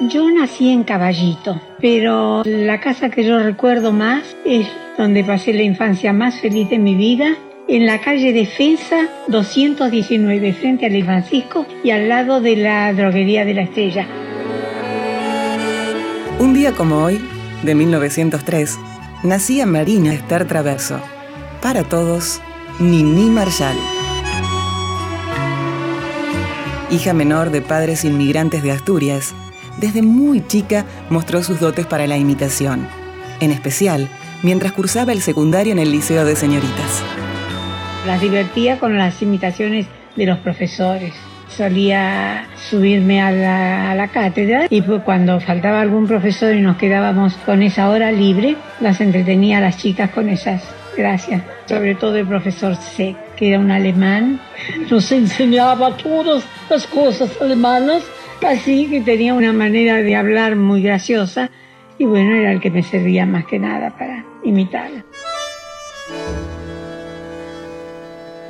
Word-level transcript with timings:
Yo 0.00 0.28
nací 0.28 0.70
en 0.70 0.82
Caballito, 0.82 1.60
pero 1.80 2.42
la 2.44 2.80
casa 2.80 3.10
que 3.10 3.22
yo 3.22 3.38
recuerdo 3.38 3.92
más 3.92 4.36
es 4.44 4.66
donde 4.98 5.22
pasé 5.22 5.52
la 5.52 5.62
infancia 5.62 6.12
más 6.12 6.40
feliz 6.40 6.68
de 6.68 6.78
mi 6.78 6.96
vida, 6.96 7.36
en 7.68 7.86
la 7.86 8.00
calle 8.00 8.32
Defensa 8.32 9.08
219, 9.28 10.52
frente 10.52 10.86
al 10.86 11.04
Francisco 11.04 11.64
y 11.84 11.90
al 11.90 12.08
lado 12.08 12.40
de 12.40 12.56
la 12.56 12.92
droguería 12.92 13.44
de 13.44 13.54
la 13.54 13.62
Estrella. 13.62 14.06
Un 16.40 16.54
día 16.54 16.72
como 16.72 17.04
hoy, 17.04 17.20
de 17.62 17.74
1903, 17.76 18.78
nacía 19.22 19.64
Marina 19.64 20.12
Esther 20.12 20.46
Traverso. 20.46 21.00
Para 21.62 21.84
todos, 21.84 22.40
Nini 22.80 23.30
Marshall. 23.30 23.76
Hija 26.90 27.12
menor 27.12 27.50
de 27.50 27.62
padres 27.62 28.04
inmigrantes 28.04 28.62
de 28.62 28.72
Asturias, 28.72 29.34
desde 29.78 30.02
muy 30.02 30.46
chica 30.46 30.84
mostró 31.10 31.42
sus 31.42 31.60
dotes 31.60 31.86
para 31.86 32.06
la 32.06 32.16
imitación, 32.16 32.86
en 33.40 33.50
especial 33.50 34.08
mientras 34.44 34.72
cursaba 34.72 35.12
el 35.12 35.22
secundario 35.22 35.72
en 35.72 35.78
el 35.78 35.90
Liceo 35.90 36.24
de 36.24 36.36
Señoritas. 36.36 37.02
Las 38.06 38.20
divertía 38.20 38.78
con 38.78 38.98
las 38.98 39.22
imitaciones 39.22 39.86
de 40.16 40.26
los 40.26 40.38
profesores. 40.38 41.14
Solía 41.48 42.46
subirme 42.68 43.22
a 43.22 43.30
la, 43.94 44.08
cátedra 44.08 44.66
y 44.68 44.82
pues 44.82 45.02
cuando 45.02 45.40
faltaba 45.40 45.80
algún 45.80 46.06
profesor 46.06 46.54
y 46.54 46.60
nos 46.60 46.76
quedábamos 46.76 47.34
con 47.46 47.62
esa 47.62 47.88
hora 47.88 48.12
libre, 48.12 48.56
las 48.80 49.00
entretenía 49.00 49.58
a 49.58 49.60
las 49.62 49.78
chicas 49.78 50.10
con 50.10 50.28
esas 50.28 50.62
gracias. 50.96 51.42
Sobre 51.66 51.94
todo 51.94 52.16
el 52.16 52.26
profesor 52.26 52.76
C, 52.76 53.16
que 53.36 53.48
era 53.48 53.58
un 53.58 53.70
alemán, 53.70 54.40
nos 54.90 55.10
enseñaba 55.10 55.96
todas 55.96 56.44
las 56.68 56.86
cosas 56.86 57.30
alemanas 57.40 58.02
Así 58.42 58.86
que 58.86 59.00
tenía 59.00 59.34
una 59.34 59.52
manera 59.52 59.96
de 59.96 60.16
hablar 60.16 60.56
muy 60.56 60.82
graciosa 60.82 61.50
y 61.98 62.04
bueno, 62.04 62.34
era 62.34 62.52
el 62.52 62.60
que 62.60 62.70
me 62.70 62.82
servía 62.82 63.26
más 63.26 63.46
que 63.46 63.58
nada 63.58 63.96
para 63.96 64.24
imitarla. 64.42 65.04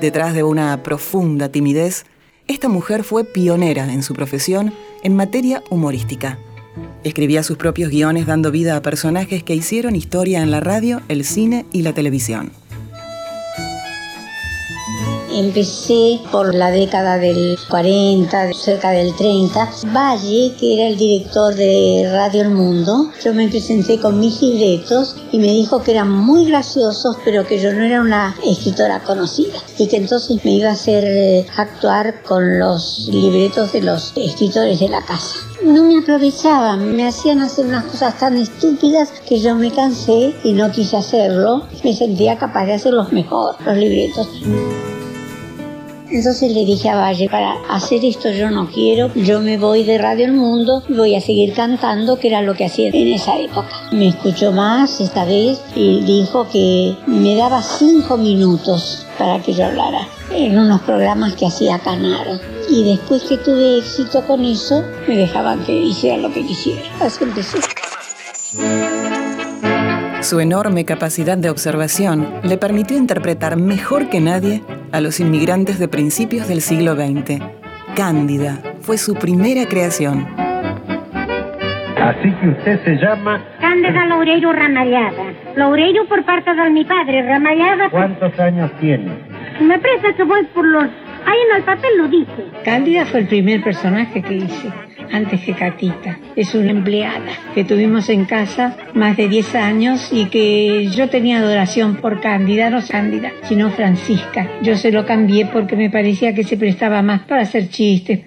Detrás 0.00 0.34
de 0.34 0.42
una 0.42 0.82
profunda 0.82 1.50
timidez, 1.50 2.06
esta 2.48 2.68
mujer 2.68 3.04
fue 3.04 3.24
pionera 3.24 3.92
en 3.92 4.02
su 4.02 4.14
profesión 4.14 4.72
en 5.02 5.14
materia 5.14 5.62
humorística. 5.70 6.38
Escribía 7.04 7.42
sus 7.42 7.56
propios 7.56 7.90
guiones 7.90 8.26
dando 8.26 8.50
vida 8.50 8.76
a 8.76 8.82
personajes 8.82 9.42
que 9.42 9.54
hicieron 9.54 9.94
historia 9.94 10.42
en 10.42 10.50
la 10.50 10.60
radio, 10.60 11.02
el 11.08 11.24
cine 11.24 11.66
y 11.72 11.82
la 11.82 11.92
televisión. 11.92 12.52
Empecé 15.34 16.20
por 16.30 16.54
la 16.54 16.70
década 16.70 17.18
del 17.18 17.58
40, 17.68 18.52
cerca 18.52 18.90
del 18.90 19.14
30. 19.16 19.70
Valle, 19.94 20.52
que 20.58 20.74
era 20.74 20.88
el 20.88 20.96
director 20.96 21.54
de 21.54 22.08
Radio 22.12 22.42
El 22.42 22.50
Mundo, 22.50 23.10
yo 23.24 23.32
me 23.32 23.48
presenté 23.48 23.98
con 23.98 24.20
mis 24.20 24.42
libretos 24.42 25.16
y 25.32 25.38
me 25.38 25.48
dijo 25.48 25.82
que 25.82 25.92
eran 25.92 26.10
muy 26.10 26.46
graciosos, 26.46 27.16
pero 27.24 27.46
que 27.46 27.58
yo 27.58 27.72
no 27.72 27.82
era 27.82 28.00
una 28.00 28.36
escritora 28.44 29.00
conocida 29.00 29.58
y 29.78 29.88
que 29.88 29.96
entonces 29.96 30.44
me 30.44 30.52
iba 30.52 30.68
a 30.68 30.72
hacer 30.72 31.04
eh, 31.06 31.46
actuar 31.56 32.22
con 32.22 32.58
los 32.58 33.08
libretos 33.10 33.72
de 33.72 33.82
los 33.82 34.12
escritores 34.16 34.80
de 34.80 34.88
la 34.88 35.02
casa 35.02 35.36
no 35.64 35.84
me 35.84 35.98
aprovechaban, 35.98 36.96
me 36.96 37.06
hacían 37.06 37.40
hacer 37.40 37.66
unas 37.66 37.84
cosas 37.84 38.18
tan 38.18 38.36
estúpidas 38.36 39.10
que 39.28 39.38
yo 39.38 39.54
me 39.54 39.70
cansé 39.70 40.34
y 40.42 40.52
no 40.52 40.70
quise 40.70 40.96
hacerlo. 40.96 41.66
Me 41.84 41.94
sentía 41.94 42.36
capaz 42.38 42.66
de 42.66 42.74
hacerlos 42.74 43.12
mejor, 43.12 43.56
los 43.64 43.76
libretos. 43.76 44.28
Entonces 46.12 46.52
le 46.52 46.66
dije 46.66 46.90
a 46.90 46.96
Valle, 46.96 47.26
para 47.30 47.54
hacer 47.70 48.04
esto 48.04 48.30
yo 48.30 48.50
no 48.50 48.68
quiero, 48.68 49.10
yo 49.14 49.40
me 49.40 49.56
voy 49.56 49.82
de 49.82 49.96
Radio 49.96 50.26
El 50.26 50.34
Mundo 50.34 50.82
y 50.86 50.92
voy 50.92 51.14
a 51.14 51.22
seguir 51.22 51.54
cantando, 51.54 52.18
que 52.18 52.28
era 52.28 52.42
lo 52.42 52.52
que 52.52 52.66
hacía 52.66 52.90
en 52.92 53.08
esa 53.08 53.38
época. 53.38 53.70
Me 53.92 54.08
escuchó 54.08 54.52
más 54.52 55.00
esta 55.00 55.24
vez 55.24 55.58
y 55.74 56.02
dijo 56.02 56.46
que 56.52 56.94
me 57.06 57.34
daba 57.34 57.62
cinco 57.62 58.18
minutos 58.18 59.06
para 59.18 59.42
que 59.42 59.54
yo 59.54 59.64
hablara 59.64 60.06
en 60.30 60.58
unos 60.58 60.82
programas 60.82 61.34
que 61.34 61.46
hacía 61.46 61.78
Canaro. 61.78 62.38
Y 62.68 62.84
después 62.84 63.22
que 63.22 63.38
tuve 63.38 63.78
éxito 63.78 64.22
con 64.26 64.44
eso, 64.44 64.84
me 65.08 65.16
dejaban 65.16 65.64
que 65.64 65.72
hiciera 65.72 66.18
lo 66.18 66.30
que 66.30 66.44
quisiera. 66.44 66.82
Así 67.00 67.24
empecé. 67.24 67.58
Su 70.22 70.38
enorme 70.40 70.84
capacidad 70.84 71.36
de 71.36 71.50
observación 71.50 72.28
le 72.44 72.56
permitió 72.56 72.96
interpretar 72.96 73.56
mejor 73.56 74.08
que 74.08 74.20
nadie 74.20 74.62
a 74.92 75.00
los 75.00 75.20
inmigrantes 75.20 75.78
de 75.78 75.88
principios 75.88 76.48
del 76.48 76.60
siglo 76.60 76.94
XX. 76.94 77.40
Cándida 77.96 78.58
fue 78.80 78.98
su 78.98 79.14
primera 79.14 79.66
creación. 79.66 80.26
Así 82.00 82.30
que 82.40 82.48
usted 82.48 82.84
se 82.84 82.96
llama... 82.96 83.42
Cándida 83.60 84.06
Loureiro 84.06 84.52
Ramallada. 84.52 85.32
Loureiro 85.56 86.06
por 86.06 86.24
parte 86.24 86.54
de 86.54 86.70
mi 86.70 86.84
padre, 86.84 87.22
Ramallada... 87.22 87.88
¿Cuántos 87.90 88.38
años 88.38 88.70
tiene? 88.80 89.10
Me 89.60 89.78
parece 89.78 90.14
que 90.14 90.24
voy 90.24 90.44
por 90.54 90.66
los... 90.66 90.84
Ahí 90.84 91.38
en 91.50 91.56
el 91.56 91.62
papel 91.62 91.90
lo 91.98 92.08
dice. 92.08 92.44
Cándida 92.64 93.06
fue 93.06 93.20
el 93.20 93.28
primer 93.28 93.62
personaje 93.62 94.20
que 94.20 94.34
hice 94.34 94.72
antes 95.12 95.42
que 95.42 95.54
Catita. 95.54 96.18
Es 96.34 96.54
una 96.54 96.70
empleada 96.70 97.32
que 97.54 97.64
tuvimos 97.64 98.08
en 98.08 98.24
casa 98.24 98.76
más 98.94 99.16
de 99.16 99.28
10 99.28 99.54
años 99.54 100.08
y 100.10 100.26
que 100.26 100.86
yo 100.88 101.08
tenía 101.08 101.38
adoración 101.38 101.96
por 101.96 102.20
Cándida, 102.20 102.70
no 102.70 102.80
Cándida, 102.86 103.30
sino 103.42 103.70
Francisca. 103.70 104.48
Yo 104.62 104.76
se 104.76 104.90
lo 104.90 105.06
cambié 105.06 105.46
porque 105.46 105.76
me 105.76 105.90
parecía 105.90 106.34
que 106.34 106.44
se 106.44 106.56
prestaba 106.56 107.02
más 107.02 107.22
para 107.22 107.42
hacer 107.42 107.68
chistes. 107.68 108.20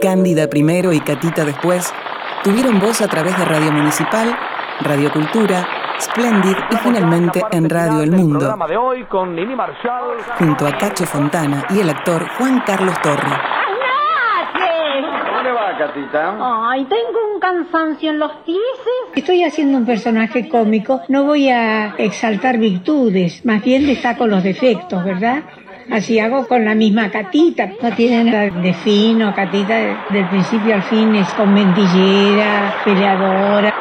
Cándida 0.00 0.48
primero 0.48 0.92
y 0.92 1.00
Catita 1.00 1.44
después 1.44 1.92
tuvieron 2.42 2.80
voz 2.80 3.00
a 3.02 3.08
través 3.08 3.38
de 3.38 3.44
Radio 3.44 3.70
Municipal, 3.70 4.36
Radio 4.80 5.12
Cultura, 5.12 5.64
Splendid 6.00 6.56
y 6.70 6.76
finalmente 6.76 7.40
en 7.52 7.70
Radio 7.70 8.02
El 8.02 8.10
Mundo, 8.10 8.56
junto 10.38 10.66
a 10.66 10.76
Cacho 10.76 11.06
Fontana 11.06 11.66
y 11.70 11.78
el 11.78 11.90
actor 11.90 12.26
Juan 12.36 12.62
Carlos 12.66 13.00
Torre. 13.00 13.61
Ay, 16.40 16.84
tengo 16.84 17.34
un 17.34 17.40
cansancio 17.40 18.10
en 18.10 18.18
los 18.18 18.32
pies. 18.44 18.58
Estoy 19.14 19.44
haciendo 19.44 19.78
un 19.78 19.86
personaje 19.86 20.48
cómico, 20.48 21.02
no 21.08 21.24
voy 21.24 21.48
a 21.48 21.94
exaltar 21.98 22.58
virtudes, 22.58 23.44
más 23.44 23.62
bien 23.62 23.86
destaco 23.86 24.26
los 24.26 24.42
defectos, 24.42 25.04
¿verdad? 25.04 25.42
Así 25.90 26.18
hago 26.18 26.46
con 26.46 26.64
la 26.64 26.74
misma 26.74 27.10
catita. 27.10 27.70
No 27.82 27.90
tiene 27.94 28.30
nada 28.30 28.50
de 28.50 28.74
fino, 28.74 29.34
catita 29.34 29.74
del 30.10 30.28
principio 30.28 30.74
al 30.74 30.82
fin 30.82 31.14
es 31.16 31.28
mentillera, 31.38 32.76
peleadora. 32.84 33.74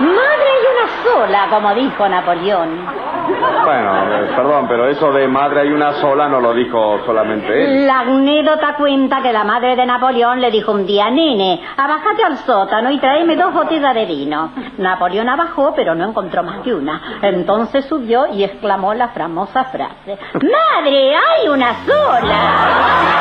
Madre 0.00 0.48
hay 0.54 0.64
una 0.72 1.02
sola, 1.02 1.46
como 1.50 1.74
dijo 1.74 2.08
Napoleón. 2.08 3.15
Bueno, 3.64 4.22
eh, 4.22 4.28
perdón, 4.36 4.66
pero 4.68 4.88
eso 4.88 5.12
de 5.12 5.26
madre 5.26 5.62
hay 5.62 5.68
una 5.68 5.94
sola 6.00 6.28
no 6.28 6.40
lo 6.40 6.54
dijo 6.54 7.04
solamente 7.04 7.64
él. 7.64 7.86
La 7.86 8.00
anécdota 8.00 8.76
cuenta 8.76 9.22
que 9.22 9.32
la 9.32 9.44
madre 9.44 9.76
de 9.76 9.86
Napoleón 9.86 10.40
le 10.40 10.50
dijo 10.50 10.72
un 10.72 10.86
día, 10.86 11.10
nene, 11.10 11.60
abajate 11.76 12.24
al 12.24 12.36
sótano 12.38 12.90
y 12.90 12.98
tráeme 12.98 13.36
dos 13.36 13.52
botellas 13.52 13.94
de 13.94 14.06
vino. 14.06 14.52
Napoleón 14.78 15.28
abajó, 15.28 15.72
pero 15.74 15.94
no 15.94 16.08
encontró 16.08 16.42
más 16.42 16.60
que 16.60 16.72
una. 16.74 17.18
Entonces 17.22 17.84
subió 17.86 18.26
y 18.32 18.44
exclamó 18.44 18.94
la 18.94 19.08
famosa 19.08 19.64
frase, 19.64 20.18
¡Madre, 20.34 21.14
hay 21.16 21.48
una 21.48 21.74
sola! 21.84 23.16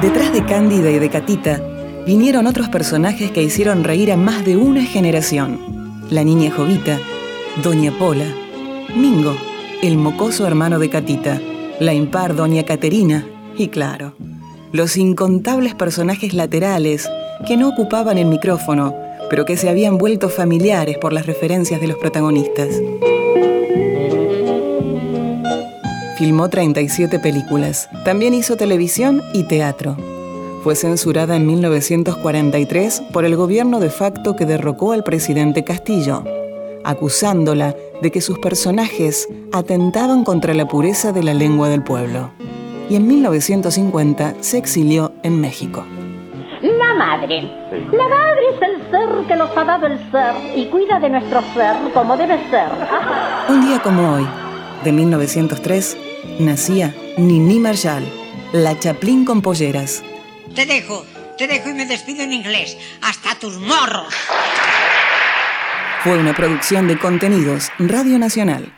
Detrás 0.00 0.32
de 0.32 0.44
Cándida 0.44 0.90
y 0.90 0.98
de 0.98 1.10
Catita 1.10 1.56
vinieron 2.06 2.46
otros 2.46 2.68
personajes 2.68 3.30
que 3.32 3.42
hicieron 3.42 3.82
reír 3.82 4.12
a 4.12 4.16
más 4.16 4.44
de 4.44 4.56
una 4.56 4.82
generación 4.82 5.85
la 6.10 6.22
niña 6.22 6.50
Jovita, 6.50 6.98
Doña 7.62 7.90
Pola, 7.98 8.26
Mingo, 8.94 9.36
el 9.82 9.96
mocoso 9.96 10.46
hermano 10.46 10.78
de 10.78 10.88
Catita, 10.88 11.40
la 11.80 11.94
impar 11.94 12.36
Doña 12.36 12.64
Caterina 12.64 13.26
y 13.56 13.68
claro, 13.68 14.14
los 14.72 14.96
incontables 14.96 15.74
personajes 15.74 16.34
laterales 16.34 17.08
que 17.46 17.56
no 17.56 17.68
ocupaban 17.68 18.18
el 18.18 18.26
micrófono, 18.26 18.94
pero 19.28 19.44
que 19.44 19.56
se 19.56 19.68
habían 19.68 19.98
vuelto 19.98 20.28
familiares 20.28 20.96
por 20.98 21.12
las 21.12 21.26
referencias 21.26 21.80
de 21.80 21.88
los 21.88 21.96
protagonistas. 21.98 22.68
Filmó 26.16 26.48
37 26.48 27.18
películas. 27.18 27.90
También 28.04 28.32
hizo 28.32 28.56
televisión 28.56 29.22
y 29.34 29.42
teatro 29.42 29.96
fue 30.66 30.74
censurada 30.74 31.36
en 31.36 31.46
1943 31.46 33.04
por 33.12 33.24
el 33.24 33.36
gobierno 33.36 33.78
de 33.78 33.88
facto 33.88 34.34
que 34.34 34.46
derrocó 34.46 34.90
al 34.90 35.04
presidente 35.04 35.62
Castillo, 35.62 36.24
acusándola 36.82 37.76
de 38.02 38.10
que 38.10 38.20
sus 38.20 38.40
personajes 38.40 39.28
atentaban 39.52 40.24
contra 40.24 40.54
la 40.54 40.66
pureza 40.66 41.12
de 41.12 41.22
la 41.22 41.34
lengua 41.34 41.68
del 41.68 41.84
pueblo. 41.84 42.32
Y 42.90 42.96
en 42.96 43.06
1950 43.06 44.34
se 44.40 44.58
exilió 44.58 45.12
en 45.22 45.40
México. 45.40 45.86
La 46.62 46.94
madre. 46.94 47.42
La 47.92 48.08
madre 48.08 48.42
es 48.52 48.62
el 48.62 48.90
ser 48.90 49.26
que 49.28 49.36
nos 49.36 49.56
ha 49.56 49.64
dado 49.64 49.86
el 49.86 49.98
ser 50.10 50.34
y 50.56 50.66
cuida 50.66 50.98
de 50.98 51.10
nuestro 51.10 51.42
ser 51.54 51.76
como 51.94 52.16
debe 52.16 52.40
ser. 52.50 52.70
Un 53.48 53.68
día 53.68 53.78
como 53.84 54.14
hoy, 54.14 54.26
de 54.82 54.90
1903, 54.90 55.96
nacía 56.40 56.92
Nini 57.18 57.60
Marshall 57.60 58.02
La 58.52 58.76
Chaplin 58.76 59.24
con 59.24 59.42
polleras. 59.42 60.02
Te 60.56 60.64
dejo, 60.64 61.04
te 61.36 61.46
dejo 61.46 61.68
y 61.68 61.74
me 61.74 61.84
despido 61.84 62.22
en 62.22 62.32
inglés. 62.32 62.78
Hasta 63.02 63.34
tus 63.34 63.58
morros. 63.58 64.14
Fue 66.02 66.16
una 66.16 66.34
producción 66.34 66.88
de 66.88 66.98
contenidos 66.98 67.68
Radio 67.78 68.18
Nacional. 68.18 68.72